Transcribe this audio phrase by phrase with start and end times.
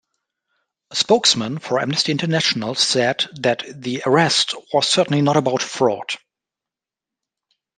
[0.89, 6.15] A spokesman for Amnesty International said that the arrest was "certainly not about fraud".